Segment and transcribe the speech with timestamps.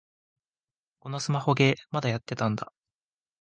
[0.99, 2.73] このスマホゲー、まだやってたんだ